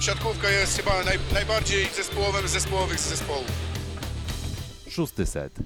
[0.00, 3.46] siatkówka jest chyba naj, najbardziej zespołowym z zespołowych zespołów.
[4.90, 5.58] Szósty set.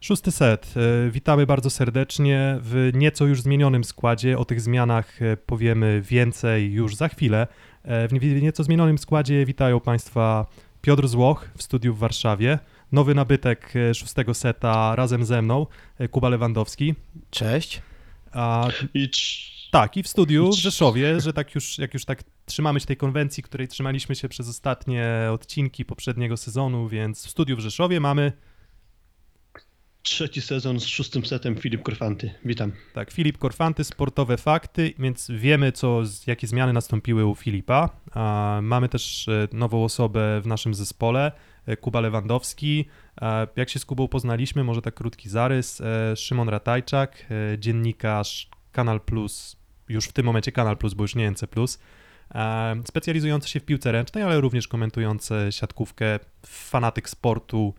[0.00, 0.74] Szósty set.
[1.06, 4.38] E, Witamy bardzo serdecznie w nieco już zmienionym składzie.
[4.38, 7.46] O tych zmianach e, powiemy więcej już za chwilę.
[7.84, 10.46] E, W nie- nieco zmienionym składzie witają Państwa
[10.82, 12.58] Piotr Złoch w studiu w Warszawie,
[12.92, 15.66] nowy nabytek szóstego seta razem ze mną,
[16.10, 16.94] Kuba Lewandowski.
[17.30, 17.82] Cześć.
[18.32, 22.22] A I cz- tak, i w studiu w Rzeszowie, że tak już, jak już tak
[22.44, 27.56] trzymamy się tej konwencji, której trzymaliśmy się przez ostatnie odcinki poprzedniego sezonu, więc w studiu
[27.56, 28.32] w Rzeszowie mamy
[30.02, 32.34] trzeci sezon z szóstym setem Filip Korfanty.
[32.44, 32.72] Witam.
[32.94, 37.90] Tak, Filip Korfanty, sportowe fakty, więc wiemy, co, jakie zmiany nastąpiły u Filipa.
[38.62, 41.32] Mamy też e, nową osobę w naszym zespole,
[41.66, 42.84] e, Kuba Lewandowski.
[43.56, 47.26] Jak się z Kubą poznaliśmy, może tak krótki zarys, e, Szymon Ratajczak,
[47.58, 49.56] dziennikarz Kanal Plus,
[49.88, 51.78] już w tym momencie Kanal Plus, bo już nie NC Plus,
[52.34, 57.74] e, specjalizujący się w piłce ręcznej, ale również komentujący siatkówkę, fanatyk sportu,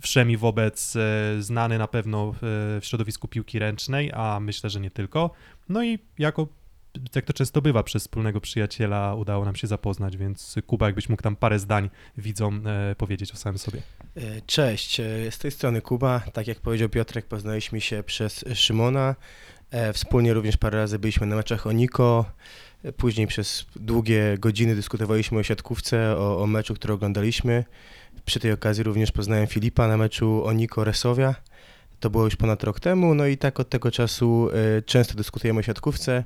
[0.00, 2.38] wszemi wobec, e, znany na pewno w,
[2.80, 5.30] w środowisku piłki ręcznej, a myślę, że nie tylko.
[5.68, 6.48] No i jako,
[7.14, 11.22] jak to często bywa, przez wspólnego przyjaciela udało nam się zapoznać, więc Kuba, jakbyś mógł
[11.22, 13.82] tam parę zdań widzom e, powiedzieć o samym sobie.
[14.16, 16.20] E, Cześć, e, z tej strony Kuba.
[16.32, 19.14] Tak jak powiedział Piotrek, poznaliśmy się przez Szymona.
[19.92, 22.24] Wspólnie również parę razy byliśmy na meczach Oniko.
[22.96, 27.64] Później przez długie godziny dyskutowaliśmy o siatkówce, o, o meczu, który oglądaliśmy.
[28.24, 31.34] Przy tej okazji również poznałem Filipa na meczu Oniko Resowia.
[32.02, 35.60] To było już ponad rok temu, no i tak od tego czasu e, często dyskutujemy
[35.60, 36.24] o siatkówce.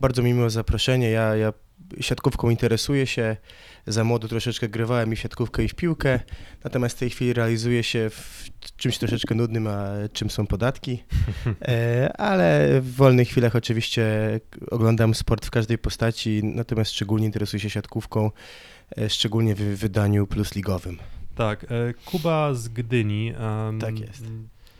[0.00, 1.10] Bardzo mi miło zaproszenie.
[1.10, 1.52] Ja, ja
[2.00, 3.36] siatkówką interesuję się.
[3.86, 6.20] Za młodu troszeczkę grywałem i w siatkówkę i w piłkę.
[6.64, 11.02] Natomiast w tej chwili realizuję się w czymś troszeczkę nudnym, a czym są podatki.
[11.62, 14.04] E, ale w wolnych chwilach oczywiście
[14.70, 18.30] oglądam sport w każdej postaci, natomiast szczególnie interesuję się siatkówką,
[18.98, 20.98] e, szczególnie w wydaniu plusligowym.
[21.34, 21.66] Tak,
[22.04, 23.32] Kuba z Gdyni.
[23.68, 24.24] em, Tak jest.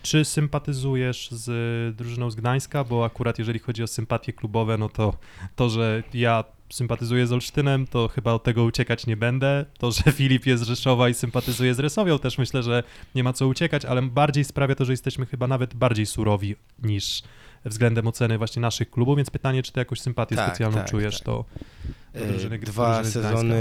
[0.02, 2.84] Czy sympatyzujesz z drużyną z Gdańska?
[2.84, 5.14] Bo akurat jeżeli chodzi o sympatie klubowe, no to
[5.56, 9.64] to, że ja sympatyzuję z Olsztynem, to chyba od tego uciekać nie będę.
[9.78, 12.82] To, że Filip jest z Rzeszowa i sympatyzuje z Resowią, też myślę, że
[13.14, 17.22] nie ma co uciekać, ale bardziej sprawia to, że jesteśmy chyba nawet bardziej surowi niż
[17.64, 21.18] względem oceny właśnie naszych klubów, więc pytanie, czy ty jakąś sympatię Tak, specjalną tak, czujesz,
[21.18, 21.26] tak.
[21.26, 21.44] do
[22.14, 23.56] E, drużyny, Dwa drużyny sezony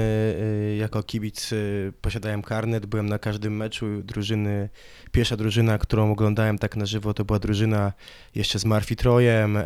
[0.73, 1.55] e, jako kibic e,
[2.01, 4.69] posiadałem karnet, byłem na każdym meczu drużyny.
[5.11, 7.93] Pierwsza drużyna, którą oglądałem tak na żywo, to była drużyna
[8.35, 9.57] jeszcze z Marfi Trojem,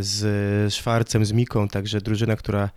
[0.00, 2.70] z Szwarcem, z Miką, także drużyna, która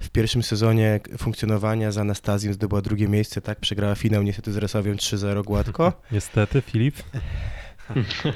[0.00, 4.94] w pierwszym sezonie funkcjonowania z Anastazją zdobyła drugie miejsce, tak, przegrała finał niestety z Resowią
[4.94, 6.96] 3-0 gładko, Niestety, Filip.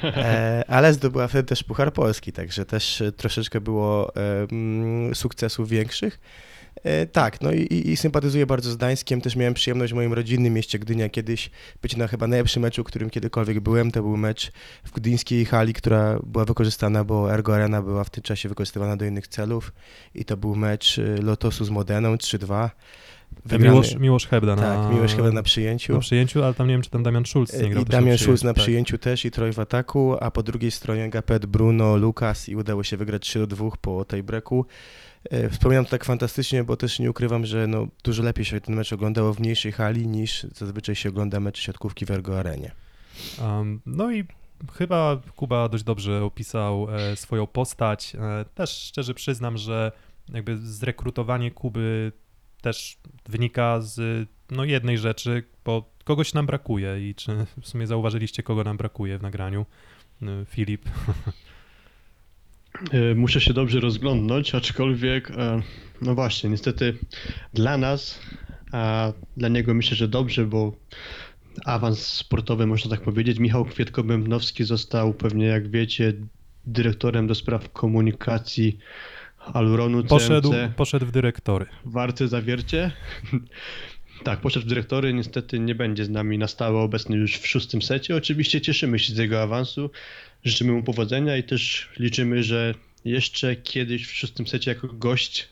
[0.03, 5.69] E, ale zdobyła wtedy też Puchar Polski, także też e, troszeczkę było e, mm, sukcesów
[5.69, 6.19] większych.
[7.11, 9.21] Tak, no i, i, sympatyzuję bardzo z Gdańskiem.
[9.21, 13.09] Też miałem przyjemność w moim rodzinnym mieście Gdynia kiedyś być na chyba najlepszym meczu, którym
[13.09, 13.91] kiedykolwiek byłem.
[13.91, 14.51] To był mecz
[14.83, 19.05] w gdyńskiej hali, która była wykorzystana, bo Ergo Arena była w tym czasie wykorzystywana do
[19.05, 19.73] innych celów.
[20.15, 22.69] I to był mecz Lotosu z Modeną 3-2.
[23.45, 25.93] Wygrany- Miłosz, Miłosz Hebda na, tak, Miłosz chyba na przyjęciu.
[25.93, 27.83] na przyjęciu, ale tam nie wiem, czy tam Damian Schulz nie grał.
[27.83, 28.17] I Damian.
[28.17, 28.63] Schulz na Tak.
[28.63, 32.83] przyjęciu też i Troj w ataku, a po drugiej stronie Gapet, Bruno, Lukas i udało
[32.83, 34.65] się wygrać 3 do 2 po tej breaku.
[35.29, 38.75] E, Wspominam to tak fantastycznie, bo też nie ukrywam, że no, dużo lepiej się ten
[38.75, 42.71] mecz oglądało w mniejszej hali niż zazwyczaj się ogląda mecz siatkówki w Ergo Arenie.
[43.41, 44.23] Um, no i
[44.73, 48.15] chyba Kuba dość dobrze opisał e, swoją postać.
[48.15, 49.91] E, też szczerze przyznam, że
[50.33, 52.11] jakby zrekrutowanie Kuby
[52.63, 52.97] też
[53.29, 58.63] wynika z no, jednej rzeczy, bo kogoś nam brakuje i czy w sumie zauważyliście, kogo
[58.63, 59.65] nam brakuje w nagraniu?
[60.21, 60.85] E, Filip.
[62.91, 65.61] E, Muszę się dobrze rozglądnąć, aczkolwiek, e,
[66.01, 66.97] no właśnie, niestety
[67.53, 68.19] dla nas,
[68.71, 70.75] a dla niego myślę, że dobrze, bo
[71.65, 73.39] awans sportowy, można tak powiedzieć.
[73.39, 76.13] Michał Kwietko-Bębnowski został pewnie, jak wiecie,
[76.65, 78.77] dyrektorem do spraw komunikacji
[79.53, 80.73] Aluronu Poszedł, CMC.
[80.75, 81.65] poszedł w dyrektory.
[81.85, 82.91] Warte zawiercie.
[84.23, 87.81] Tak, poszedł w dyrektory, niestety nie będzie z nami na stałe obecny już w szóstym
[87.81, 88.15] secie.
[88.15, 89.89] Oczywiście cieszymy się z jego awansu,
[90.43, 92.73] życzymy mu powodzenia i też liczymy, że
[93.05, 95.49] jeszcze kiedyś w szóstym secie jako gość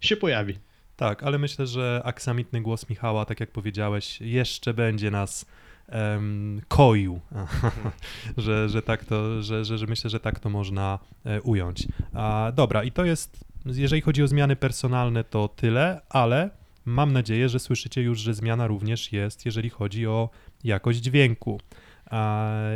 [0.00, 0.58] się pojawi.
[0.96, 5.46] Tak, ale myślę, że aksamitny głos Michała, tak jak powiedziałeś, jeszcze będzie nas
[5.88, 7.20] em, koił,
[8.36, 11.88] że, że, tak to, że, że, że myślę, że tak to można e, ująć.
[12.12, 16.50] A, dobra, i to jest, jeżeli chodzi o zmiany personalne, to tyle, ale
[16.84, 20.30] mam nadzieję, że słyszycie już, że zmiana również jest, jeżeli chodzi o
[20.64, 21.60] jakość dźwięku.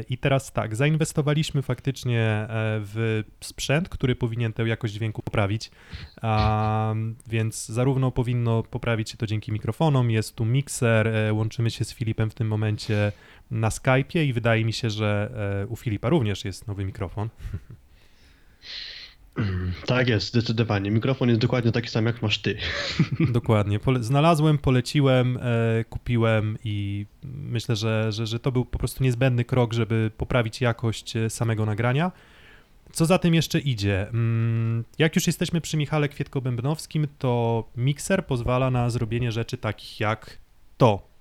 [0.08, 2.46] I teraz tak, zainwestowaliśmy faktycznie e,
[2.80, 5.70] w sprzęt, który powinien tę jakość dźwięku poprawić,
[7.26, 11.94] więc zarówno powinno poprawić się to dzięki mikrofonom, jest tu mikser, e, łączymy się z
[11.94, 13.12] Filipem w tym momencie
[13.50, 15.30] na Skype'ie i wydaje mi się, że
[15.62, 17.28] e, u Filipa również jest nowy mikrofon.
[19.86, 20.90] Tak jest, zdecydowanie.
[20.90, 22.56] Mikrofon jest dokładnie taki sam, jak masz ty.
[23.20, 23.80] Dokładnie.
[24.00, 29.72] Znalazłem, poleciłem, e, kupiłem i myślę, że, że, że to był po prostu niezbędny krok,
[29.72, 32.12] żeby poprawić jakość e, samego nagrania.
[32.92, 34.08] Co za tym jeszcze idzie?
[34.08, 40.38] Mm, Jak już jesteśmy przy Michale Kwietko-Bębnowskim, to mikser pozwala na zrobienie rzeczy takich jak
[40.76, 41.15] to.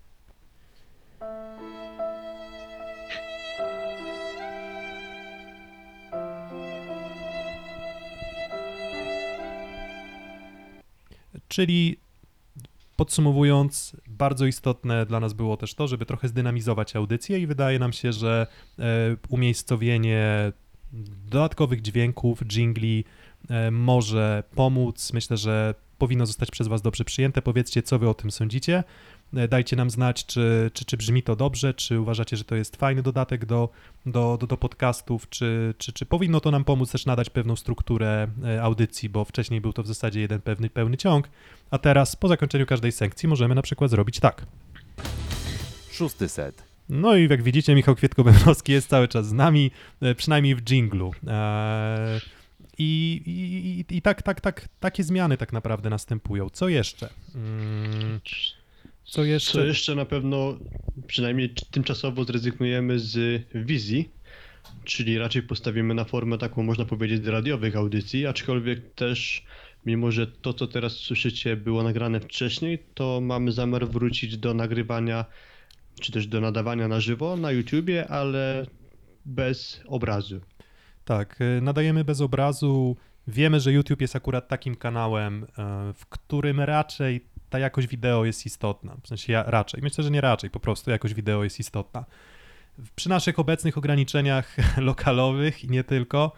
[11.47, 11.97] Czyli
[12.95, 17.93] Podsumowując, bardzo istotne dla nas było też to, żeby trochę zdynamizować audycję i wydaje nam
[17.93, 18.47] się, że
[18.79, 18.83] e,
[19.29, 20.51] umiejscowienie
[21.31, 23.03] dodatkowych dźwięków, jingli
[23.49, 25.13] e, może pomóc.
[25.13, 27.41] Myślę, że powinno zostać przez Was dobrze przyjęte.
[27.41, 28.83] Powiedzcie, co Wy o tym sądzicie.
[29.33, 32.75] E, Dajcie nam znać, czy, czy, czy brzmi to dobrze, czy uważacie, że to jest
[32.75, 33.69] fajny dodatek do,
[34.05, 38.27] do, do, do podcastów, czy, czy, czy powinno to nam pomóc też nadać pewną strukturę
[38.43, 41.29] e, audycji, bo wcześniej był to w zasadzie jeden pewny pełny ciąg,
[41.71, 44.45] a teraz po zakończeniu każdej sekcji możemy na przykład zrobić tak.
[45.91, 46.63] Szósty set.
[46.89, 51.11] No i jak widzicie, Michał Kwietko-Bębnowski jest cały czas z nami, e, przynajmniej w dżinglu.
[52.77, 56.49] I, i, i, i tak, tak, tak, takie zmiany tak naprawdę następują.
[56.49, 57.09] Co jeszcze?
[59.05, 59.51] Co jeszcze?
[59.51, 60.57] Co jeszcze na pewno,
[61.07, 64.09] przynajmniej tymczasowo zrezygnujemy z wizji,
[64.83, 69.45] czyli raczej postawimy na formę taką, można powiedzieć, radiowych audycji, aczkolwiek też,
[69.85, 75.25] mimo że to, co teraz słyszycie, było nagrane wcześniej, to mamy zamiar wrócić do nagrywania,
[76.01, 78.65] czy też do nadawania na żywo na YouTubie, ale
[79.25, 80.41] bez obrazu.
[81.05, 82.97] Tak, y, nadajemy bez obrazu.
[83.27, 85.47] Wiemy, że YouTube jest akurat takim kanałem, e,
[85.93, 88.97] w którym raczej ta jakość wideo jest istotna.
[89.03, 92.05] W sensie ja raczej, myślę, że nie raczej, po prostu jakość wideo jest istotna.
[92.95, 96.31] Przy naszych obecnych ograniczeniach lokalowych i nie tylko,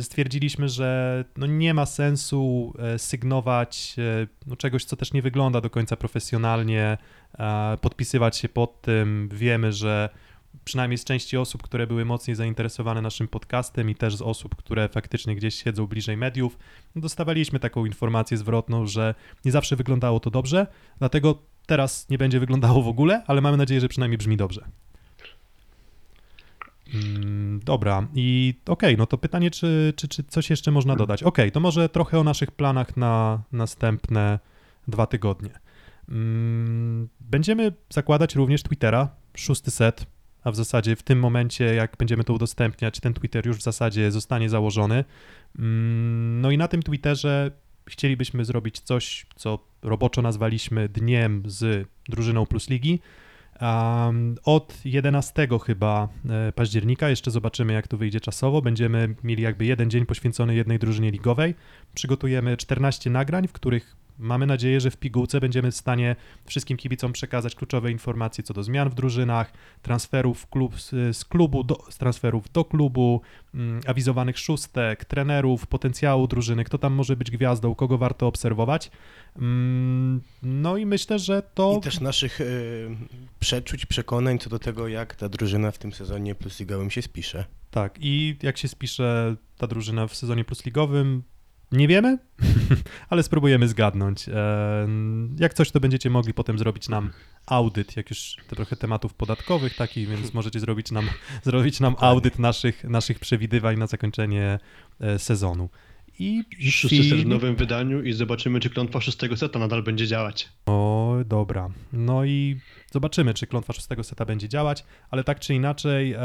[0.00, 5.60] stwierdziliśmy, że no nie ma sensu e, sygnować e, no czegoś, co też nie wygląda
[5.60, 6.98] do końca profesjonalnie,
[7.80, 9.28] podpisywać się pod tym.
[9.32, 10.08] Wiemy, że
[10.64, 14.88] przynajmniej z części osób, które były mocniej zainteresowane naszym podcastem i też z osób, które
[14.88, 16.58] faktycznie gdzieś siedzą bliżej mediów,
[16.96, 19.14] dostawaliśmy taką informację zwrotną, że
[19.44, 20.66] nie zawsze wyglądało to dobrze,
[20.98, 24.64] dlatego teraz nie będzie wyglądało w ogóle, ale mamy nadzieję, że przynajmniej brzmi dobrze.
[26.94, 31.22] Mm, Dobra, i okej, no to pytanie, czy, czy, czy coś jeszcze można dodać?
[31.22, 34.38] Okej, to może trochę o naszych planach na następne
[34.88, 35.50] dwa tygodnie.
[36.08, 40.06] Mm, Będziemy zakładać również Twittera, szósty set,
[40.44, 44.10] a w zasadzie w tym momencie, jak będziemy to udostępniać, ten Twitter już w zasadzie
[44.10, 45.04] zostanie założony.
[45.58, 47.50] Mm, No i na tym Twitterze
[47.86, 53.00] chcielibyśmy zrobić coś, co roboczo nazwaliśmy dniem z drużyną Plus Ligi.
[54.44, 59.90] Od 11 chyba e, października, jeszcze zobaczymy jak to wyjdzie czasowo, będziemy mieli jakby jeden
[59.90, 61.54] dzień poświęcony jednej drużynie ligowej.
[61.94, 66.16] Przygotujemy 14 nagrań, w których mamy nadzieję, że w pigułce będziemy w stanie
[66.46, 69.52] wszystkim kibicom przekazać kluczowe informacje co do zmian w drużynach,
[69.82, 73.20] transferów klub, z, klubu, do, z transferów do klubu,
[73.54, 78.90] mm, awizowanych szóstek, trenerów, potencjału drużyny, kto tam może być gwiazdą, kogo warto obserwować.
[79.36, 81.76] Mm, No i myślę, że to...
[81.78, 82.96] I też naszych y,
[83.40, 87.44] przeczuć, przekonań co do tego, jak ta drużyna w tym sezonie plus ligowym się spisze.
[87.70, 91.22] Tak, i jak się spisze ta drużyna w sezonie plusligowym,
[91.72, 92.18] nie wiemy,
[93.10, 94.26] ale spróbujemy zgadnąć.
[94.28, 97.10] Em, Jak coś, to będziecie mogli potem zrobić nam
[97.46, 101.08] audyt, jak już te trochę tematów podatkowych taki, więc możecie zrobić nam,
[101.44, 104.58] zrobić nam audyt naszych, naszych przewidywań na zakończenie
[105.00, 105.68] e, sezonu.
[106.18, 110.48] I Szósty set w nowym wydaniu i zobaczymy, czy klątwa szóstego seta nadal będzie działać.
[110.66, 111.68] O, dobra.
[111.92, 112.60] No i
[112.92, 116.20] zobaczymy, czy klątwa szóstego seta będzie działać, ale tak czy inaczej, e,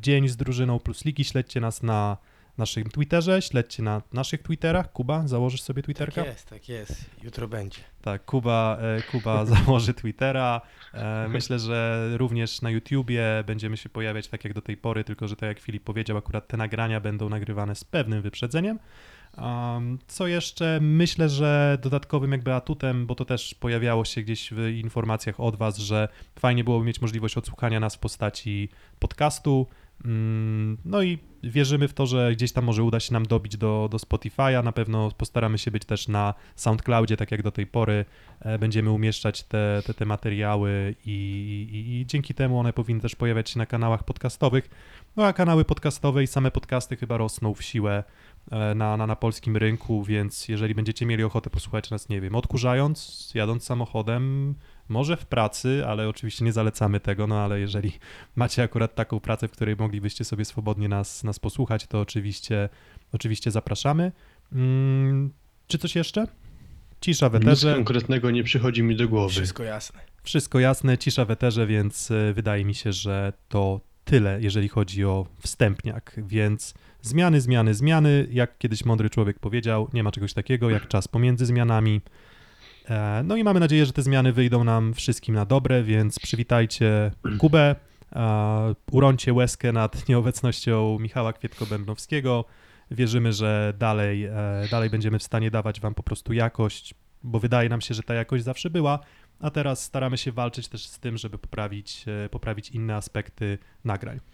[0.00, 2.16] dzień z drużyną plus ligi, śledźcie nas na
[2.60, 4.92] naszym Twitterze, śledźcie na naszych Twitterach.
[4.92, 6.22] Kuba, założysz sobie Twitterka?
[6.22, 7.10] Tak jest, tak jest.
[7.22, 7.78] Jutro będzie.
[8.02, 10.60] Tak, Kuba, e, Kuba założy Twittera.
[10.94, 15.28] E, Myślę, że również na YouTubie będziemy się pojawiać tak jak do tej pory, tylko
[15.28, 18.78] że tak jak Filip powiedział, akurat te nagrania będą nagrywane z pewnym wyprzedzeniem.
[19.38, 20.78] Um, co jeszcze?
[20.82, 25.78] Myślę, że dodatkowym jakby atutem, bo to też pojawiało się gdzieś w informacjach od Was,
[25.78, 29.66] że fajnie byłoby mieć możliwość odsłuchania nas w postaci podcastu.
[30.04, 33.88] Mm, No i wierzymy w to, że gdzieś tam może uda się nam dobić do,
[33.90, 34.64] do Spotify'a.
[34.64, 38.04] Na pewno postaramy się być też na SoundCloudzie, tak jak do tej pory.
[38.40, 41.10] E, Będziemy umieszczać te, te, te materiały i,
[41.72, 44.70] i, i dzięki temu one powinny też pojawiać się na kanałach podcastowych.
[45.16, 48.04] No a kanały podcastowe i same podcasty chyba rosną w siłę
[48.50, 52.34] e, na, na, na polskim rynku, więc jeżeli będziecie mieli ochotę posłuchać nas, nie wiem,
[52.34, 54.54] odkurzając, jadąc samochodem,
[54.90, 57.92] może w pracy, ale oczywiście nie zalecamy tego, no ale jeżeli
[58.36, 62.68] macie akurat taką pracę, w której moglibyście sobie swobodnie nas, nas posłuchać, to oczywiście,
[63.12, 64.12] oczywiście zapraszamy.
[64.52, 65.32] Mm,
[65.66, 66.26] czy coś jeszcze?
[67.00, 67.74] Cisza w Nic eterze.
[67.74, 69.30] konkretnego nie przychodzi mi do głowy.
[69.32, 70.00] Wszystko jasne.
[70.22, 75.04] Wszystko jasne, cisza w eterze, więc e, wydaje mi się, że to tyle, jeżeli chodzi
[75.04, 76.14] o wstępniak.
[76.16, 78.28] Więc zmiany, zmiany, zmiany.
[78.30, 82.00] Jak kiedyś mądry człowiek powiedział, nie ma czegoś takiego jak czas pomiędzy zmianami.
[82.88, 87.10] E, No i mamy nadzieję, że te zmiany wyjdą nam wszystkim na dobre, więc przywitajcie
[87.38, 87.76] Kubę,
[88.92, 92.44] urońcie łezkę nad nieobecnością Michała Kwietko-Bębnowskiego.
[92.90, 94.32] Wierzymy, że dalej, e,
[94.70, 98.14] dalej będziemy w stanie dawać wam po prostu jakość, bo wydaje nam się, że ta
[98.14, 98.98] jakość zawsze była,
[99.40, 104.20] a teraz staramy się walczyć też z tym, żeby poprawić, e, poprawić inne aspekty nagrań.